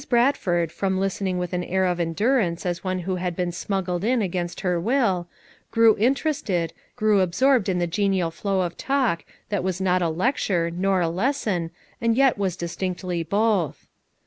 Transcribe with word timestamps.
Bradford, 0.09 0.71
from 0.71 0.99
listening 0.99 1.37
with 1.37 1.53
an 1.53 1.63
air 1.63 1.85
of 1.85 1.99
endurance 1.99 2.65
as 2.65 2.83
one 2.83 2.97
who 3.01 3.17
had 3.17 3.35
been 3.35 3.51
smuggled 3.51 4.03
in 4.03 4.19
against 4.23 4.61
her 4.61 4.79
will, 4.81 5.27
grew 5.69 5.95
interested, 5.95 6.73
grew 6.95 7.21
ab 7.21 7.33
sorbed 7.33 7.69
in 7.69 7.77
the 7.77 7.85
genial 7.85 8.31
flow 8.31 8.61
of 8.61 8.75
talk, 8.77 9.23
that 9.49 9.63
was 9.63 9.79
not 9.79 10.01
a 10.01 10.09
lecture, 10.09 10.71
nor 10.71 11.01
a 11.01 11.07
lesson, 11.07 11.69
and 12.01 12.15
yet 12.17 12.35
was 12.35 12.55
distinctly 12.57 13.21
both. 13.21 13.85